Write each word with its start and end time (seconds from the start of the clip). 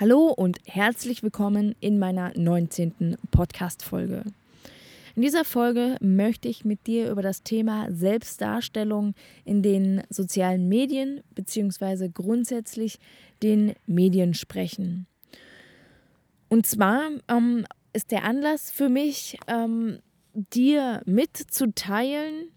Hallo 0.00 0.28
und 0.28 0.58
herzlich 0.64 1.22
willkommen 1.22 1.74
in 1.80 1.98
meiner 1.98 2.32
19. 2.34 3.18
Podcast-Folge. 3.30 4.24
In 5.14 5.22
dieser 5.22 5.44
Folge 5.44 5.96
möchte 6.00 6.48
ich 6.48 6.64
mit 6.64 6.86
dir 6.86 7.10
über 7.10 7.20
das 7.20 7.42
Thema 7.42 7.92
Selbstdarstellung 7.92 9.14
in 9.44 9.62
den 9.62 10.02
sozialen 10.08 10.66
Medien 10.68 11.20
bzw. 11.34 12.08
grundsätzlich 12.08 12.98
den 13.42 13.74
Medien 13.86 14.32
sprechen. 14.32 15.06
Und 16.48 16.66
zwar 16.66 17.10
ähm, 17.28 17.66
ist 17.92 18.10
der 18.12 18.24
Anlass 18.24 18.70
für 18.70 18.88
mich, 18.88 19.38
ähm, 19.46 19.98
dir 20.32 21.02
mitzuteilen, 21.04 22.48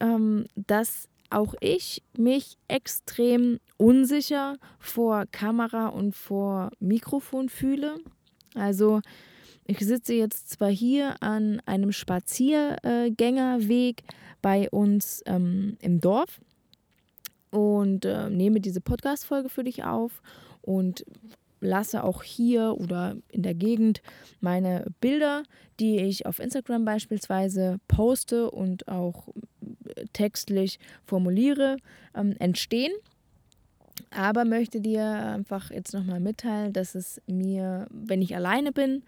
ähm, 0.00 0.46
dass 0.56 1.08
auch 1.34 1.54
ich 1.60 2.02
mich 2.16 2.56
extrem 2.68 3.58
unsicher 3.76 4.56
vor 4.78 5.24
Kamera 5.30 5.88
und 5.88 6.14
vor 6.14 6.70
Mikrofon 6.78 7.48
fühle. 7.48 7.96
Also 8.54 9.00
ich 9.66 9.78
sitze 9.78 10.14
jetzt 10.14 10.50
zwar 10.50 10.70
hier 10.70 11.22
an 11.22 11.60
einem 11.66 11.92
Spaziergängerweg 11.92 14.02
bei 14.40 14.68
uns 14.70 15.22
ähm, 15.26 15.76
im 15.80 16.00
Dorf 16.00 16.40
und 17.50 18.04
äh, 18.04 18.28
nehme 18.28 18.60
diese 18.60 18.80
Podcast-Folge 18.80 19.48
für 19.48 19.64
dich 19.64 19.84
auf 19.84 20.22
und 20.62 21.04
lasse 21.60 22.02
auch 22.02 22.22
hier 22.22 22.76
oder 22.78 23.16
in 23.28 23.42
der 23.42 23.54
Gegend 23.54 24.02
meine 24.40 24.86
Bilder, 25.00 25.44
die 25.78 25.98
ich 25.98 26.26
auf 26.26 26.40
Instagram 26.40 26.84
beispielsweise 26.84 27.78
poste 27.88 28.50
und 28.50 28.88
auch 28.88 29.28
textlich 30.12 30.78
formuliere, 31.04 31.76
ähm, 32.14 32.34
entstehen. 32.38 32.92
Aber 34.10 34.44
möchte 34.44 34.80
dir 34.80 35.04
einfach 35.04 35.70
jetzt 35.70 35.92
nochmal 35.92 36.20
mitteilen, 36.20 36.72
dass 36.72 36.94
es 36.94 37.20
mir, 37.26 37.86
wenn 37.90 38.22
ich 38.22 38.34
alleine 38.34 38.72
bin, 38.72 39.02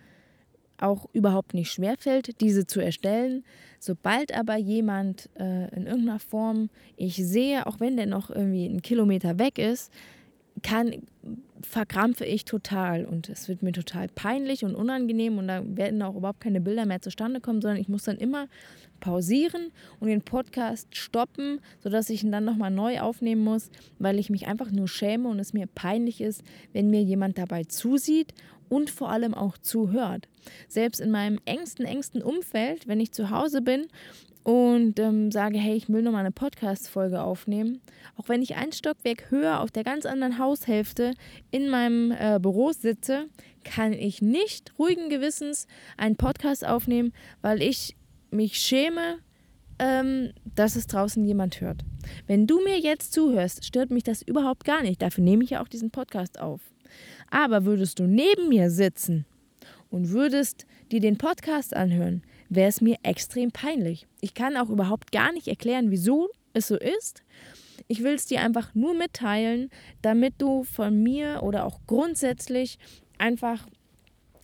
auch 0.79 1.09
überhaupt 1.13 1.55
nicht 1.55 1.71
schwerfällt, 1.71 2.41
diese 2.41 2.67
zu 2.67 2.81
erstellen. 2.81 3.45
Sobald 3.79 4.37
aber 4.37 4.57
jemand 4.57 5.31
äh, 5.39 5.75
in 5.75 5.87
irgendeiner 5.87 6.19
Form 6.19 6.71
ich 6.97 7.17
sehe, 7.17 7.67
auch 7.67 7.81
wenn 7.81 7.97
der 7.97 8.07
noch 8.07 8.31
irgendwie 8.31 8.67
einen 8.67 8.83
Kilometer 8.83 9.39
weg 9.39 9.59
ist, 9.59 9.93
kann, 10.63 11.03
verkrampfe 11.65 12.25
ich 12.25 12.45
total 12.45 13.05
und 13.05 13.29
es 13.29 13.49
wird 13.49 13.63
mir 13.63 13.73
total 13.73 14.09
peinlich 14.09 14.65
und 14.65 14.75
unangenehm 14.75 15.39
und 15.39 15.49
da 15.49 15.63
werden 15.65 16.03
auch 16.03 16.17
überhaupt 16.17 16.41
keine 16.41 16.61
Bilder 16.61 16.87
mehr 16.87 17.01
zustande 17.01 17.41
kommen, 17.41 17.61
sondern 17.61 17.81
ich 17.81 17.89
muss 17.89 18.05
dann 18.05 18.17
immer 18.17 18.49
pausieren 19.01 19.71
und 20.01 20.09
den 20.09 20.23
Podcast 20.23 20.97
stoppen, 20.97 21.61
sodass 21.81 22.11
ich 22.11 22.25
ihn 22.25 22.33
dann 22.33 22.45
nochmal 22.45 22.71
neu 22.71 23.01
aufnehmen 23.01 23.45
muss, 23.45 23.71
weil 23.99 24.19
ich 24.19 24.31
mich 24.31 24.47
einfach 24.47 24.71
nur 24.71 24.89
schäme 24.89 25.29
und 25.29 25.39
es 25.39 25.53
mir 25.53 25.67
peinlich 25.67 26.21
ist, 26.21 26.43
wenn 26.73 26.91
mir 26.91 27.03
jemand 27.03 27.39
dabei 27.39 27.65
zusieht 27.65 28.35
und 28.75 28.91
vor 28.91 29.09
allem 29.09 29.35
auch 29.35 29.57
zuhört. 29.57 30.29
Selbst 30.67 31.01
in 31.01 31.13
meinem 31.13 31.39
engsten, 31.45 31.87
engsten 31.87 32.23
Umfeld, 32.23 32.89
wenn 32.89 32.99
ich 32.99 33.13
zu 33.13 33.31
Hause 33.31 33.63
bin 33.63 33.87
und 34.43 34.99
ähm, 34.99 35.31
sage, 35.31 35.59
hey, 35.59 35.77
ich 35.77 35.89
will 35.89 36.03
noch 36.03 36.11
mal 36.11 36.19
eine 36.19 36.33
Podcast-Folge 36.33 37.23
aufnehmen. 37.23 37.81
Auch 38.17 38.29
wenn 38.29 38.43
ich 38.43 38.57
ein 38.57 38.73
Stockwerk 38.73 39.31
höher 39.31 39.61
auf 39.61 39.71
der 39.71 39.85
ganz 39.85 40.07
anderen 40.07 40.39
Haushälfte 40.39 41.15
in 41.53 41.71
meinem 41.71 42.11
äh, 42.11 42.41
Büro 42.41 42.73
sitze, 42.73 43.27
kann 43.63 43.93
ich 43.93 44.21
nicht 44.21 44.73
ruhigen 44.77 45.09
Gewissens 45.09 45.69
einen 45.97 46.17
Podcast 46.17 46.67
aufnehmen, 46.67 47.13
weil 47.43 47.63
ich 47.63 47.97
mich 48.31 48.59
schäme, 48.59 49.19
ähm, 49.79 50.33
dass 50.45 50.75
es 50.75 50.89
draußen 50.89 51.25
jemand 51.25 51.61
hört. 51.61 51.85
Wenn 52.27 52.49
du 52.49 52.61
mir 52.63 52.79
jetzt 52.79 53.13
zuhörst, 53.13 53.65
stört 53.65 53.91
mich 53.91 54.03
das 54.03 54.21
überhaupt 54.21 54.65
gar 54.65 54.83
nicht. 54.83 55.01
Dafür 55.01 55.23
nehme 55.23 55.45
ich 55.45 55.51
ja 55.51 55.63
auch 55.63 55.69
diesen 55.69 55.91
Podcast 55.91 56.41
auf. 56.41 56.74
Aber 57.35 57.65
würdest 57.65 57.99
du 57.99 58.05
neben 58.05 58.49
mir 58.49 58.71
sitzen 58.71 59.27
und 59.91 60.11
würdest 60.11 60.67
dir 60.93 61.01
den 61.01 61.19
Podcast 61.19 61.75
anhören, 61.75 62.23
wäre 62.49 62.69
es 62.69 62.81
mir 62.81 62.97
extrem 63.03 63.51
peinlich. 63.51 64.07
Ich 64.21 64.35
kann 64.35 64.57
auch 64.57 64.71
überhaupt 64.71 65.11
gar 65.11 65.33
nicht 65.33 65.49
erklären, 65.49 65.91
wieso 65.91 66.29
es 66.53 66.69
so 66.69 66.77
ist. 66.77 67.25
Ich 67.89 68.05
will 68.05 68.15
es 68.15 68.27
dir 68.27 68.41
einfach 68.41 68.73
nur 68.77 68.95
mitteilen, 68.95 69.71
damit 70.01 70.35
du 70.39 70.63
von 70.63 71.03
mir 71.03 71.43
oder 71.43 71.65
auch 71.65 71.81
grundsätzlich 71.89 72.79
einfach 73.19 73.67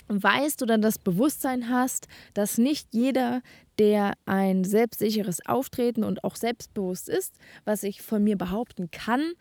weißt 0.09 0.61
oder 0.61 0.77
das 0.77 0.99
Bewusstsein 0.99 1.69
hast, 1.69 2.09
dass 2.35 2.59
nicht 2.59 2.89
jeder, 2.91 3.41
der 3.79 4.15
ein 4.27 4.65
selbstsicheres 4.65 5.47
Auftreten 5.47 6.03
und 6.03 6.25
auch 6.25 6.35
selbstbewusst 6.35 7.09
ist, 7.09 7.37
was 7.65 7.85
ich 7.85 8.03
von 8.03 8.25
mir 8.25 8.37
behaupten 8.37 8.91
kann, 8.91 9.35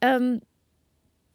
ähm, 0.00 0.40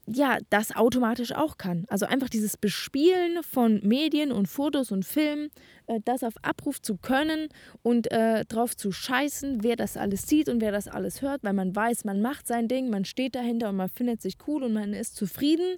ja, 0.08 0.38
das 0.50 0.76
automatisch 0.76 1.34
auch 1.34 1.58
kann. 1.58 1.86
Also 1.90 2.06
einfach 2.06 2.30
dieses 2.30 2.56
Bespielen 2.56 3.44
von 3.44 3.82
Medien 3.84 4.32
und 4.32 4.48
Fotos 4.48 4.92
und 4.92 5.04
Filmen, 5.06 5.50
äh, 5.88 6.00
das 6.06 6.24
auf 6.24 6.34
Abruf 6.44 6.82
zu 6.82 6.98
können 6.98 7.50
und 7.84 8.10
äh, 8.12 8.46
drauf 8.46 8.76
zu 8.76 8.92
scheißen, 8.92 9.64
wer 9.64 9.76
das 9.76 9.98
alles 9.98 10.24
sieht 10.24 10.48
und 10.48 10.62
wer 10.62 10.72
das 10.72 10.88
alles 10.88 11.22
hört, 11.22 11.44
weil 11.44 11.54
man 11.54 11.76
weiß, 11.76 12.06
man 12.06 12.22
macht 12.22 12.48
sein 12.48 12.70
Ding, 12.70 12.90
man 12.90 13.04
steht 13.04 13.36
dahinter 13.36 13.70
und 13.70 13.76
man 13.76 13.90
findet 13.90 14.22
sich 14.22 14.38
cool 14.48 14.64
und 14.64 14.74
man 14.74 14.94
ist 14.94 15.16
zufrieden. 15.16 15.76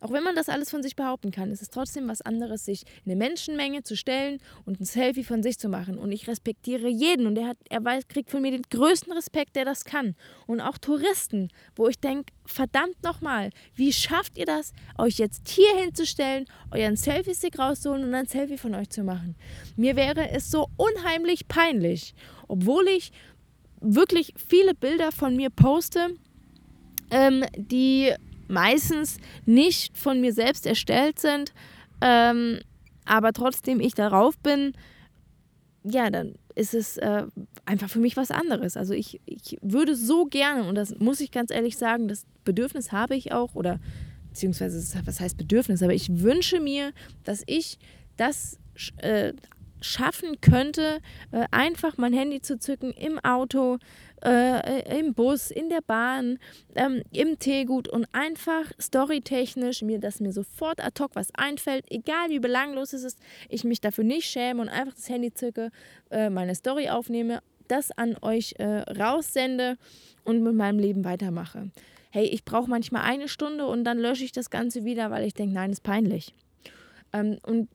Auch 0.00 0.12
wenn 0.12 0.22
man 0.24 0.34
das 0.34 0.48
alles 0.48 0.70
von 0.70 0.82
sich 0.82 0.96
behaupten 0.96 1.30
kann, 1.30 1.52
ist 1.52 1.60
es 1.60 1.68
trotzdem 1.68 2.08
was 2.08 2.22
anderes, 2.22 2.64
sich 2.64 2.84
in 3.04 3.12
eine 3.12 3.16
Menschenmenge 3.16 3.82
zu 3.82 3.96
stellen 3.96 4.38
und 4.64 4.80
ein 4.80 4.84
Selfie 4.84 5.24
von 5.24 5.42
sich 5.42 5.58
zu 5.58 5.68
machen. 5.68 5.98
Und 5.98 6.10
ich 6.10 6.26
respektiere 6.26 6.88
jeden 6.88 7.26
und 7.26 7.36
er, 7.36 7.48
hat, 7.48 7.58
er 7.68 7.84
weiß, 7.84 8.08
kriegt 8.08 8.30
von 8.30 8.40
mir 8.40 8.50
den 8.50 8.62
größten 8.62 9.12
Respekt, 9.12 9.56
der 9.56 9.66
das 9.66 9.84
kann. 9.84 10.14
Und 10.46 10.60
auch 10.60 10.78
Touristen, 10.78 11.48
wo 11.76 11.88
ich 11.88 12.00
denke, 12.00 12.32
verdammt 12.46 13.02
nochmal, 13.02 13.50
wie 13.74 13.92
schafft 13.92 14.38
ihr 14.38 14.46
das, 14.46 14.72
euch 14.98 15.18
jetzt 15.18 15.48
hier 15.48 15.76
hinzustellen, 15.76 16.46
euren 16.70 16.96
Selfie-Stick 16.96 17.58
rauszuholen 17.58 18.04
und 18.04 18.14
ein 18.14 18.26
Selfie 18.26 18.58
von 18.58 18.74
euch 18.74 18.88
zu 18.88 19.04
machen? 19.04 19.36
Mir 19.76 19.96
wäre 19.96 20.30
es 20.30 20.50
so 20.50 20.68
unheimlich 20.76 21.46
peinlich, 21.46 22.14
obwohl 22.48 22.88
ich 22.88 23.12
wirklich 23.80 24.32
viele 24.48 24.74
Bilder 24.74 25.12
von 25.12 25.36
mir 25.36 25.50
poste, 25.50 26.16
ähm, 27.10 27.44
die 27.56 28.14
meistens 28.50 29.18
nicht 29.46 29.96
von 29.96 30.20
mir 30.20 30.32
selbst 30.32 30.66
erstellt 30.66 31.18
sind, 31.18 31.52
ähm, 32.00 32.58
aber 33.04 33.32
trotzdem 33.32 33.80
ich 33.80 33.94
darauf 33.94 34.38
bin, 34.38 34.72
ja, 35.82 36.10
dann 36.10 36.34
ist 36.54 36.74
es 36.74 36.98
äh, 36.98 37.24
einfach 37.64 37.88
für 37.88 38.00
mich 38.00 38.16
was 38.16 38.30
anderes. 38.30 38.76
Also 38.76 38.92
ich, 38.92 39.20
ich 39.24 39.56
würde 39.62 39.96
so 39.96 40.26
gerne, 40.26 40.68
und 40.68 40.74
das 40.74 40.98
muss 40.98 41.20
ich 41.20 41.30
ganz 41.30 41.50
ehrlich 41.50 41.76
sagen, 41.76 42.08
das 42.08 42.26
Bedürfnis 42.44 42.92
habe 42.92 43.16
ich 43.16 43.32
auch, 43.32 43.54
oder 43.54 43.80
beziehungsweise 44.28 44.80
was 45.06 45.20
heißt 45.20 45.36
Bedürfnis, 45.36 45.82
aber 45.82 45.94
ich 45.94 46.20
wünsche 46.20 46.60
mir, 46.60 46.92
dass 47.24 47.42
ich 47.46 47.78
das 48.16 48.58
äh, 48.98 49.32
schaffen 49.80 50.40
könnte, 50.40 51.00
äh, 51.32 51.46
einfach 51.50 51.96
mein 51.96 52.12
Handy 52.12 52.40
zu 52.40 52.58
zücken 52.58 52.92
im 52.92 53.18
Auto, 53.18 53.78
äh, 54.24 54.98
im 54.98 55.14
Bus, 55.14 55.50
in 55.50 55.68
der 55.68 55.80
Bahn, 55.80 56.38
ähm, 56.74 57.02
im 57.12 57.38
Teegut 57.38 57.88
und 57.88 58.06
einfach 58.12 58.70
storytechnisch 58.80 59.82
mir, 59.82 59.98
dass 59.98 60.20
mir 60.20 60.32
sofort 60.32 60.84
ad 60.84 61.02
hoc 61.02 61.12
was 61.14 61.28
einfällt, 61.34 61.84
egal 61.90 62.28
wie 62.28 62.38
belanglos 62.38 62.92
es 62.92 63.04
ist, 63.04 63.18
ich 63.48 63.64
mich 63.64 63.80
dafür 63.80 64.04
nicht 64.04 64.26
schäme 64.26 64.60
und 64.60 64.68
einfach 64.68 64.94
das 64.94 65.08
Handy 65.08 65.32
zücke, 65.32 65.70
äh, 66.10 66.30
meine 66.30 66.54
Story 66.54 66.88
aufnehme, 66.88 67.40
das 67.68 67.90
an 67.92 68.16
euch 68.22 68.54
äh, 68.58 68.80
raussende 68.92 69.76
und 70.24 70.42
mit 70.42 70.54
meinem 70.54 70.78
Leben 70.78 71.04
weitermache. 71.04 71.70
Hey, 72.10 72.24
ich 72.24 72.44
brauche 72.44 72.68
manchmal 72.68 73.02
eine 73.02 73.28
Stunde 73.28 73.66
und 73.66 73.84
dann 73.84 73.98
lösche 73.98 74.24
ich 74.24 74.32
das 74.32 74.50
Ganze 74.50 74.84
wieder, 74.84 75.10
weil 75.10 75.24
ich 75.24 75.34
denke, 75.34 75.54
nein, 75.54 75.70
ist 75.70 75.84
peinlich. 75.84 76.34
Ähm, 77.12 77.38
und 77.46 77.68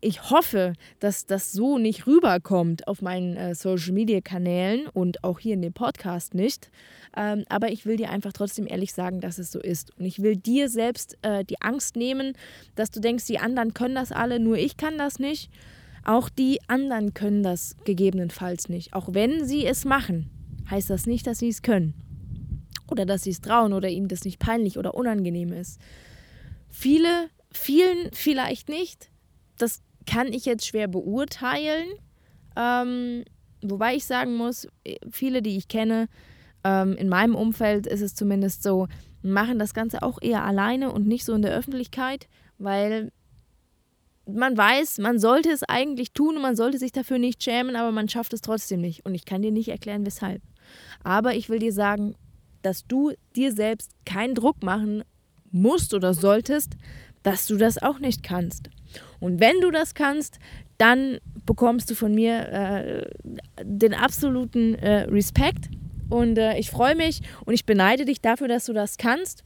ich 0.00 0.30
hoffe, 0.30 0.74
dass 0.98 1.26
das 1.26 1.52
so 1.52 1.78
nicht 1.78 2.06
rüberkommt 2.06 2.88
auf 2.88 3.02
meinen 3.02 3.36
äh, 3.36 3.54
Social 3.54 3.92
Media 3.92 4.20
Kanälen 4.20 4.86
und 4.88 5.24
auch 5.24 5.38
hier 5.38 5.54
in 5.54 5.62
dem 5.62 5.72
Podcast 5.72 6.34
nicht. 6.34 6.70
Ähm, 7.16 7.44
aber 7.48 7.70
ich 7.70 7.86
will 7.86 7.96
dir 7.96 8.10
einfach 8.10 8.32
trotzdem 8.32 8.66
ehrlich 8.66 8.92
sagen, 8.92 9.20
dass 9.20 9.38
es 9.38 9.52
so 9.52 9.60
ist. 9.60 9.96
Und 9.98 10.04
ich 10.04 10.22
will 10.22 10.36
dir 10.36 10.68
selbst 10.68 11.18
äh, 11.22 11.44
die 11.44 11.60
Angst 11.60 11.96
nehmen, 11.96 12.34
dass 12.74 12.90
du 12.90 13.00
denkst, 13.00 13.26
die 13.26 13.38
anderen 13.38 13.74
können 13.74 13.94
das 13.94 14.12
alle, 14.12 14.40
nur 14.40 14.56
ich 14.56 14.76
kann 14.76 14.98
das 14.98 15.18
nicht. 15.18 15.50
Auch 16.04 16.28
die 16.28 16.60
anderen 16.66 17.12
können 17.12 17.42
das 17.42 17.76
gegebenenfalls 17.84 18.68
nicht. 18.68 18.94
Auch 18.94 19.12
wenn 19.12 19.44
sie 19.44 19.66
es 19.66 19.84
machen, 19.84 20.30
heißt 20.70 20.88
das 20.88 21.06
nicht, 21.06 21.26
dass 21.26 21.38
sie 21.38 21.48
es 21.48 21.62
können. 21.62 21.94
Oder 22.90 23.06
dass 23.06 23.22
sie 23.22 23.30
es 23.30 23.40
trauen 23.40 23.72
oder 23.72 23.88
ihnen 23.88 24.08
das 24.08 24.24
nicht 24.24 24.38
peinlich 24.38 24.78
oder 24.78 24.94
unangenehm 24.94 25.52
ist. 25.52 25.78
Viele, 26.68 27.28
vielen 27.52 28.10
vielleicht 28.12 28.68
nicht. 28.68 29.09
Das 29.60 29.82
kann 30.06 30.32
ich 30.32 30.44
jetzt 30.44 30.66
schwer 30.66 30.88
beurteilen. 30.88 31.88
Ähm, 32.56 33.24
wobei 33.62 33.94
ich 33.94 34.04
sagen 34.04 34.36
muss, 34.36 34.66
viele, 35.10 35.42
die 35.42 35.56
ich 35.56 35.68
kenne, 35.68 36.08
ähm, 36.64 36.96
in 36.96 37.08
meinem 37.08 37.34
Umfeld 37.34 37.86
ist 37.86 38.00
es 38.00 38.14
zumindest 38.14 38.62
so, 38.62 38.88
machen 39.22 39.58
das 39.58 39.74
Ganze 39.74 40.02
auch 40.02 40.18
eher 40.20 40.44
alleine 40.44 40.92
und 40.92 41.06
nicht 41.06 41.24
so 41.24 41.34
in 41.34 41.42
der 41.42 41.54
Öffentlichkeit, 41.54 42.28
weil 42.58 43.12
man 44.26 44.56
weiß, 44.56 44.98
man 44.98 45.18
sollte 45.18 45.50
es 45.50 45.62
eigentlich 45.62 46.12
tun 46.12 46.36
und 46.36 46.42
man 46.42 46.56
sollte 46.56 46.78
sich 46.78 46.92
dafür 46.92 47.18
nicht 47.18 47.42
schämen, 47.42 47.76
aber 47.76 47.90
man 47.92 48.08
schafft 48.08 48.32
es 48.32 48.42
trotzdem 48.42 48.80
nicht. 48.80 49.04
Und 49.04 49.14
ich 49.14 49.24
kann 49.24 49.42
dir 49.42 49.50
nicht 49.50 49.68
erklären, 49.68 50.06
weshalb. 50.06 50.42
Aber 51.02 51.34
ich 51.34 51.48
will 51.48 51.58
dir 51.58 51.72
sagen, 51.72 52.14
dass 52.62 52.86
du 52.86 53.12
dir 53.34 53.52
selbst 53.52 53.92
keinen 54.04 54.34
Druck 54.34 54.62
machen 54.62 55.02
musst 55.50 55.94
oder 55.94 56.14
solltest, 56.14 56.76
dass 57.22 57.46
du 57.46 57.56
das 57.56 57.82
auch 57.82 57.98
nicht 57.98 58.22
kannst. 58.22 58.70
Und 59.18 59.40
wenn 59.40 59.60
du 59.60 59.70
das 59.70 59.94
kannst, 59.94 60.38
dann 60.78 61.18
bekommst 61.44 61.90
du 61.90 61.94
von 61.94 62.14
mir 62.14 62.48
äh, 62.48 63.10
den 63.62 63.94
absoluten 63.94 64.74
äh, 64.74 65.02
Respekt. 65.02 65.68
Und 66.08 66.38
äh, 66.38 66.58
ich 66.58 66.70
freue 66.70 66.96
mich 66.96 67.20
und 67.44 67.54
ich 67.54 67.66
beneide 67.66 68.04
dich 68.04 68.20
dafür, 68.20 68.48
dass 68.48 68.64
du 68.64 68.72
das 68.72 68.96
kannst 68.96 69.44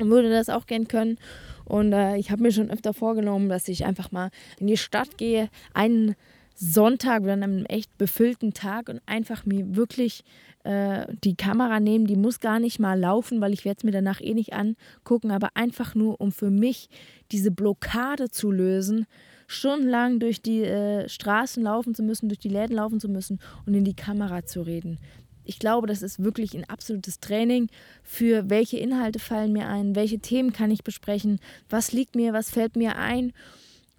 und 0.00 0.10
würde 0.10 0.30
das 0.30 0.48
auch 0.48 0.66
gern 0.66 0.88
können. 0.88 1.18
Und 1.64 1.92
äh, 1.92 2.16
ich 2.16 2.30
habe 2.30 2.42
mir 2.42 2.50
schon 2.50 2.70
öfter 2.70 2.94
vorgenommen, 2.94 3.48
dass 3.48 3.68
ich 3.68 3.84
einfach 3.84 4.10
mal 4.10 4.30
in 4.58 4.66
die 4.66 4.78
Stadt 4.78 5.18
gehe, 5.18 5.50
einen 5.74 6.16
Sonntag 6.60 7.22
oder 7.22 7.34
an 7.34 7.42
einem 7.44 7.64
echt 7.66 7.96
befüllten 7.98 8.52
Tag 8.52 8.88
und 8.88 9.00
einfach 9.06 9.46
mir 9.46 9.76
wirklich 9.76 10.24
äh, 10.64 11.06
die 11.22 11.36
Kamera 11.36 11.78
nehmen. 11.78 12.06
Die 12.06 12.16
muss 12.16 12.40
gar 12.40 12.58
nicht 12.58 12.80
mal 12.80 12.98
laufen, 12.98 13.40
weil 13.40 13.52
ich 13.52 13.64
werde 13.64 13.78
es 13.78 13.84
mir 13.84 13.92
danach 13.92 14.20
eh 14.20 14.34
nicht 14.34 14.52
angucken, 14.54 15.30
aber 15.30 15.50
einfach 15.54 15.94
nur, 15.94 16.20
um 16.20 16.32
für 16.32 16.50
mich 16.50 16.88
diese 17.30 17.52
Blockade 17.52 18.30
zu 18.30 18.50
lösen, 18.50 19.06
stundenlang 19.46 20.18
durch 20.18 20.42
die 20.42 20.64
äh, 20.64 21.08
Straßen 21.08 21.62
laufen 21.62 21.94
zu 21.94 22.02
müssen, 22.02 22.28
durch 22.28 22.40
die 22.40 22.48
Läden 22.48 22.74
laufen 22.74 22.98
zu 22.98 23.08
müssen 23.08 23.38
und 23.64 23.74
in 23.74 23.84
die 23.84 23.94
Kamera 23.94 24.44
zu 24.44 24.62
reden. 24.62 24.98
Ich 25.44 25.60
glaube, 25.60 25.86
das 25.86 26.02
ist 26.02 26.22
wirklich 26.22 26.54
ein 26.54 26.68
absolutes 26.68 27.20
Training 27.20 27.68
für 28.02 28.50
welche 28.50 28.78
Inhalte 28.78 29.20
fallen 29.20 29.52
mir 29.52 29.68
ein, 29.68 29.94
welche 29.94 30.18
Themen 30.18 30.52
kann 30.52 30.72
ich 30.72 30.82
besprechen, 30.82 31.38
was 31.70 31.92
liegt 31.92 32.16
mir, 32.16 32.32
was 32.32 32.50
fällt 32.50 32.76
mir 32.76 32.96
ein. 32.96 33.32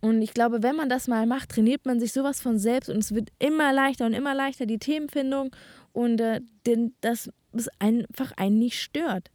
Und 0.01 0.21
ich 0.21 0.33
glaube, 0.33 0.63
wenn 0.63 0.75
man 0.75 0.89
das 0.89 1.07
mal 1.07 1.25
macht, 1.25 1.49
trainiert 1.49 1.85
man 1.85 1.99
sich 1.99 2.13
sowas 2.13 2.41
von 2.41 2.57
selbst 2.57 2.89
und 2.89 2.97
es 2.97 3.13
wird 3.13 3.29
immer 3.37 3.73
leichter 3.73 4.05
und 4.05 4.13
immer 4.13 4.33
leichter 4.33 4.65
die 4.65 4.79
Themenfindung 4.79 5.53
und 5.91 6.21
äh, 6.21 6.41
denn 6.65 6.93
das 7.01 7.29
ist 7.53 7.69
einfach 7.79 8.31
einen 8.37 8.59
nicht 8.59 8.79
stört. 8.79 9.29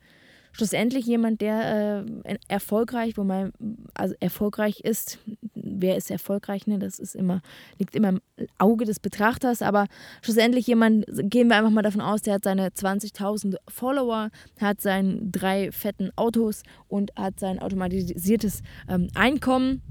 Schlussendlich 0.52 1.04
jemand, 1.04 1.40
der 1.40 2.06
äh, 2.24 2.36
erfolgreich, 2.46 3.16
wo 3.16 3.24
man 3.24 3.52
also 3.92 4.14
erfolgreich 4.20 4.80
ist, 4.80 5.18
wer 5.54 5.96
ist 5.96 6.12
erfolgreich, 6.12 6.68
ne? 6.68 6.78
Das 6.78 7.00
ist 7.00 7.16
immer, 7.16 7.42
liegt 7.78 7.96
immer 7.96 8.10
im 8.10 8.20
Auge 8.58 8.84
des 8.84 9.00
Betrachters, 9.00 9.62
aber 9.62 9.88
schlussendlich 10.22 10.68
jemand, 10.68 11.06
gehen 11.28 11.48
wir 11.48 11.56
einfach 11.56 11.72
mal 11.72 11.82
davon 11.82 12.00
aus, 12.00 12.22
der 12.22 12.34
hat 12.34 12.44
seine 12.44 12.68
20.000 12.68 13.56
Follower, 13.68 14.30
hat 14.60 14.80
seine 14.80 15.22
drei 15.24 15.72
fetten 15.72 16.12
Autos 16.14 16.62
und 16.86 17.10
hat 17.16 17.40
sein 17.40 17.58
automatisiertes 17.58 18.62
ähm, 18.88 19.08
Einkommen 19.16 19.82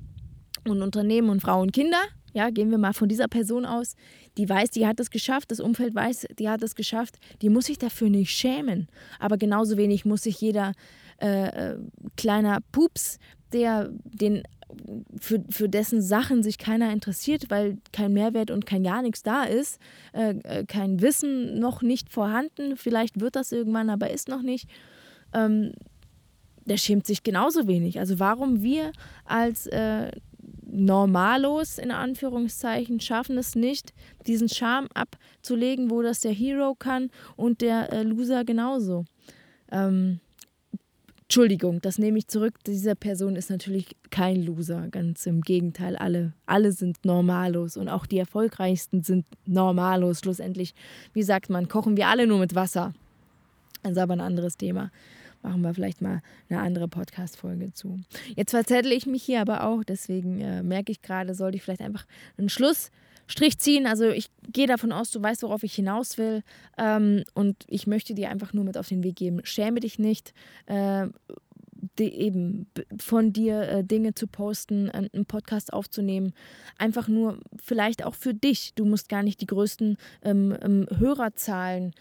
und 0.68 0.82
Unternehmen 0.82 1.30
und 1.30 1.42
Frauen 1.42 1.64
und 1.64 1.72
Kinder. 1.74 2.02
Ja, 2.34 2.50
gehen 2.50 2.72
wir 2.72 2.80
mal 2.80 2.94
von 2.94 3.10
dieser 3.10 3.28
Person 3.28 3.64
aus, 3.66 3.96
die 4.38 4.50
weiß, 4.50 4.72
die 4.72 4.88
hat 4.88 5.00
es 5.00 5.12
geschafft, 5.12 5.52
das 5.52 5.60
Umfeld 5.60 5.94
weiß, 5.94 6.28
die 6.40 6.50
hat 6.50 6.64
es 6.64 6.74
geschafft, 6.74 7.20
die 7.44 7.50
muss 7.50 7.66
sich 7.66 7.78
dafür 7.78 8.10
nicht 8.10 8.32
schämen. 8.32 8.88
Aber 9.20 9.38
genauso 9.38 9.78
wenig 9.78 10.04
muss 10.04 10.24
sich 10.24 10.42
jeder 10.42 10.72
äh, 11.22 11.72
äh 11.74 11.78
kleiner 12.18 12.60
Pups, 12.72 13.20
der 13.52 13.92
den 14.04 14.42
für, 15.20 15.44
für 15.50 15.70
dessen 15.70 16.02
Sachen 16.02 16.44
sich 16.44 16.58
keiner 16.58 16.92
interessiert, 16.92 17.46
weil 17.50 17.78
kein 17.92 18.14
Mehrwert 18.14 18.52
und 18.52 18.66
kein 18.66 18.84
gar 18.84 19.02
nichts 19.02 19.24
da 19.24 19.44
ist, 19.44 19.80
äh, 20.14 20.36
äh, 20.44 20.66
kein 20.66 21.02
Wissen 21.02 21.60
noch 21.60 21.82
nicht 21.82 22.10
vorhanden, 22.10 22.76
vielleicht 22.78 23.20
wird 23.20 23.36
das 23.36 23.52
irgendwann, 23.52 23.90
aber 23.90 24.10
ist 24.10 24.28
noch 24.28 24.42
nicht. 24.42 24.70
Ähm, 25.34 25.74
der 26.66 26.78
schämt 26.78 27.06
sich 27.06 27.24
genauso 27.24 27.68
wenig. 27.68 28.00
Also 28.00 28.20
warum 28.20 28.62
wir 28.62 28.92
als 29.26 29.68
äh, 29.68 30.12
Normalos 30.74 31.78
in 31.78 31.92
Anführungszeichen 31.92 33.00
schaffen 33.00 33.38
es 33.38 33.56
nicht, 33.56 33.94
diesen 34.26 34.50
Charme 34.50 34.88
abzulegen, 34.94 35.92
wo 35.92 36.02
das 36.02 36.22
der 36.22 36.32
Hero 36.32 36.74
kann 36.74 37.12
und 37.36 37.62
der 37.62 37.94
äh, 37.94 38.04
Loser 38.04 38.44
genauso. 38.44 39.06
Ähm, 39.72 40.20
Entschuldigung, 41.24 41.80
das 41.82 42.00
nehme 42.00 42.18
ich 42.18 42.28
zurück. 42.28 42.56
Diese 42.66 42.96
Person 42.96 43.36
ist 43.36 43.50
natürlich 43.50 43.96
kein 44.10 44.44
Loser, 44.44 44.88
ganz 44.90 45.26
im 45.26 45.42
Gegenteil. 45.42 45.96
Alle, 45.96 46.34
alle 46.46 46.72
sind 46.72 47.06
Normalos 47.06 47.78
und 47.78 47.88
auch 47.88 48.06
die 48.06 48.18
erfolgreichsten 48.18 49.04
sind 49.04 49.26
Normalos. 49.46 50.20
Schlussendlich, 50.20 50.74
wie 51.14 51.24
sagt 51.24 51.50
man, 51.50 51.68
kochen 51.68 51.98
wir 51.98 52.08
alle 52.08 52.28
nur 52.28 52.40
mit 52.40 52.56
Wasser. 52.56 52.94
Das 53.84 53.94
ist 53.94 53.98
aber 53.98 54.14
ein 54.14 54.22
anderes 54.22 54.58
Thema 54.58 54.92
machen 55.44 55.62
wir 55.62 55.74
vielleicht 55.74 56.02
mal 56.02 56.22
eine 56.50 56.60
andere 56.62 56.88
Podcast-Folge 56.88 57.74
zu. 57.74 58.00
Jetzt 58.36 58.52
verzettle 58.52 58.94
ich 58.94 59.06
mich 59.06 59.24
hier 59.24 59.42
aber 59.42 59.66
auch, 59.66 59.84
deswegen 59.84 60.40
äh, 60.42 60.64
merke 60.64 60.92
ich 60.92 61.02
gerade, 61.02 61.36
sollte 61.36 61.58
ich 61.58 61.64
vielleicht 61.64 61.82
einfach 61.82 62.06
einen 62.38 62.50
Schlussstrich 62.50 63.60
ziehen. 63.60 63.86
Also 63.86 64.10
ich 64.10 64.30
gehe 64.52 64.68
davon 64.68 64.92
aus, 64.92 65.12
du 65.12 65.22
weißt, 65.22 65.44
worauf 65.44 65.64
ich 65.64 65.76
hinaus 65.76 66.18
will. 66.18 66.44
Ähm, 66.78 67.24
und 67.34 67.58
ich 67.68 67.88
möchte 67.88 68.14
dir 68.14 68.30
einfach 68.30 68.54
nur 68.54 68.64
mit 68.64 68.78
auf 68.78 68.88
den 68.88 69.04
Weg 69.04 69.18
geben, 69.18 69.42
schäme 69.44 69.80
dich 69.80 70.00
nicht. 70.00 70.34
Äh, 70.66 71.08
eben 72.00 72.68
von 72.98 73.34
dir 73.34 73.62
äh, 73.64 73.84
Dinge 73.84 74.14
zu 74.14 74.28
posten, 74.28 74.90
einen 74.90 75.26
Podcast 75.26 75.74
aufzunehmen, 75.74 76.34
einfach 76.78 77.08
nur 77.08 77.40
vielleicht 77.62 78.06
auch 78.06 78.16
für 78.16 78.34
dich. 78.34 78.74
Du 78.76 78.86
musst 78.86 79.10
gar 79.10 79.24
nicht 79.24 79.42
die 79.42 79.48
größten 79.48 79.98
ähm, 80.24 80.56
ähm, 80.62 80.88
Hörerzahlen 80.98 81.94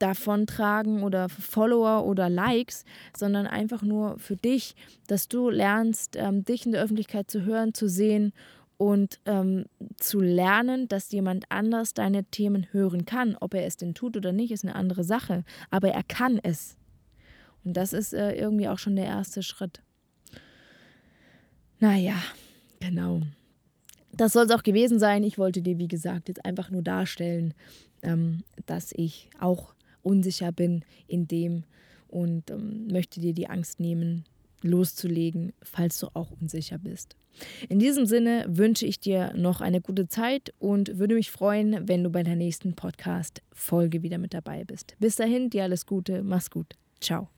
davontragen 0.00 1.02
oder 1.02 1.28
Follower 1.28 2.04
oder 2.04 2.28
Likes, 2.28 2.84
sondern 3.16 3.46
einfach 3.46 3.82
nur 3.82 4.18
für 4.18 4.36
dich, 4.36 4.74
dass 5.06 5.28
du 5.28 5.50
lernst, 5.50 6.16
ähm, 6.16 6.44
dich 6.44 6.66
in 6.66 6.72
der 6.72 6.82
Öffentlichkeit 6.82 7.30
zu 7.30 7.44
hören, 7.44 7.74
zu 7.74 7.88
sehen 7.88 8.32
und 8.78 9.20
ähm, 9.26 9.66
zu 9.98 10.20
lernen, 10.20 10.88
dass 10.88 11.12
jemand 11.12 11.44
anders 11.50 11.92
deine 11.92 12.24
Themen 12.24 12.66
hören 12.72 13.04
kann. 13.04 13.36
Ob 13.38 13.54
er 13.54 13.66
es 13.66 13.76
denn 13.76 13.94
tut 13.94 14.16
oder 14.16 14.32
nicht, 14.32 14.52
ist 14.52 14.64
eine 14.64 14.74
andere 14.74 15.04
Sache, 15.04 15.44
aber 15.70 15.90
er 15.90 16.02
kann 16.02 16.40
es. 16.42 16.76
Und 17.62 17.76
das 17.76 17.92
ist 17.92 18.14
äh, 18.14 18.32
irgendwie 18.32 18.68
auch 18.68 18.78
schon 18.78 18.96
der 18.96 19.04
erste 19.04 19.42
Schritt. 19.42 19.82
Naja, 21.78 22.16
genau. 22.80 23.20
Das 24.12 24.32
soll 24.32 24.46
es 24.46 24.50
auch 24.50 24.62
gewesen 24.62 24.98
sein. 24.98 25.24
Ich 25.24 25.38
wollte 25.38 25.60
dir, 25.60 25.78
wie 25.78 25.88
gesagt, 25.88 26.28
jetzt 26.28 26.44
einfach 26.44 26.70
nur 26.70 26.82
darstellen, 26.82 27.54
ähm, 28.02 28.44
dass 28.64 28.92
ich 28.92 29.28
auch 29.38 29.74
unsicher 30.02 30.52
bin 30.52 30.84
in 31.06 31.26
dem 31.26 31.64
und 32.08 32.50
ähm, 32.50 32.88
möchte 32.88 33.20
dir 33.20 33.32
die 33.32 33.48
Angst 33.48 33.80
nehmen, 33.80 34.24
loszulegen, 34.62 35.52
falls 35.62 35.98
du 35.98 36.08
auch 36.14 36.30
unsicher 36.30 36.78
bist. 36.78 37.16
In 37.68 37.78
diesem 37.78 38.06
Sinne 38.06 38.44
wünsche 38.48 38.86
ich 38.86 39.00
dir 39.00 39.32
noch 39.34 39.60
eine 39.60 39.80
gute 39.80 40.08
Zeit 40.08 40.52
und 40.58 40.98
würde 40.98 41.14
mich 41.14 41.30
freuen, 41.30 41.88
wenn 41.88 42.04
du 42.04 42.10
bei 42.10 42.22
der 42.22 42.36
nächsten 42.36 42.74
Podcast-Folge 42.74 44.02
wieder 44.02 44.18
mit 44.18 44.34
dabei 44.34 44.64
bist. 44.64 44.96
Bis 44.98 45.16
dahin, 45.16 45.48
dir 45.50 45.64
alles 45.64 45.86
Gute, 45.86 46.22
mach's 46.22 46.50
gut. 46.50 46.76
Ciao. 47.00 47.28